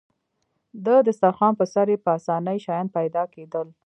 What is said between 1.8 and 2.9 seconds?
يې په اسانۍ شیان